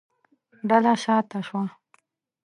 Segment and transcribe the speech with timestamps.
[0.69, 1.63] ډله شا ته شوه.